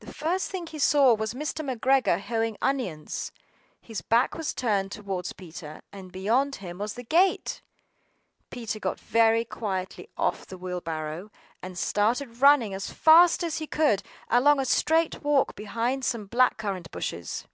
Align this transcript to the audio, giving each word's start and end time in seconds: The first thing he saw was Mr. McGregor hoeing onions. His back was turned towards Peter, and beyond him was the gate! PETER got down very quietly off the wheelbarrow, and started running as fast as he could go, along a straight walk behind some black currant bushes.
The 0.00 0.12
first 0.12 0.50
thing 0.50 0.66
he 0.66 0.80
saw 0.80 1.14
was 1.14 1.34
Mr. 1.34 1.64
McGregor 1.64 2.20
hoeing 2.20 2.56
onions. 2.60 3.30
His 3.80 4.00
back 4.00 4.34
was 4.34 4.52
turned 4.52 4.90
towards 4.90 5.32
Peter, 5.32 5.82
and 5.92 6.10
beyond 6.10 6.56
him 6.56 6.78
was 6.78 6.94
the 6.94 7.04
gate! 7.04 7.62
PETER 8.50 8.80
got 8.80 8.96
down 8.96 9.06
very 9.06 9.44
quietly 9.44 10.08
off 10.16 10.46
the 10.48 10.58
wheelbarrow, 10.58 11.30
and 11.62 11.78
started 11.78 12.40
running 12.42 12.74
as 12.74 12.90
fast 12.90 13.44
as 13.44 13.58
he 13.58 13.68
could 13.68 14.02
go, 14.02 14.36
along 14.36 14.58
a 14.58 14.64
straight 14.64 15.22
walk 15.22 15.54
behind 15.54 16.04
some 16.04 16.26
black 16.26 16.56
currant 16.56 16.90
bushes. 16.90 17.46